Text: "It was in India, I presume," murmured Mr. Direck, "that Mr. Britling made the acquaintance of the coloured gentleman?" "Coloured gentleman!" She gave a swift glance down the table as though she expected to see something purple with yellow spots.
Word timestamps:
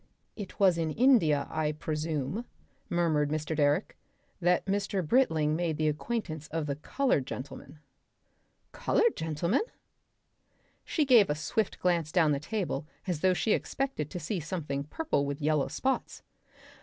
"It 0.35 0.59
was 0.59 0.79
in 0.79 0.89
India, 0.89 1.47
I 1.51 1.73
presume," 1.73 2.45
murmured 2.89 3.29
Mr. 3.29 3.55
Direck, 3.55 3.95
"that 4.39 4.65
Mr. 4.65 5.07
Britling 5.07 5.55
made 5.55 5.77
the 5.77 5.87
acquaintance 5.87 6.47
of 6.47 6.65
the 6.65 6.75
coloured 6.77 7.27
gentleman?" 7.27 7.77
"Coloured 8.71 9.15
gentleman!" 9.15 9.61
She 10.83 11.05
gave 11.05 11.29
a 11.29 11.35
swift 11.35 11.79
glance 11.79 12.11
down 12.11 12.31
the 12.31 12.39
table 12.39 12.87
as 13.05 13.19
though 13.19 13.35
she 13.35 13.51
expected 13.51 14.09
to 14.09 14.19
see 14.19 14.39
something 14.39 14.85
purple 14.85 15.23
with 15.23 15.39
yellow 15.39 15.67
spots. 15.67 16.23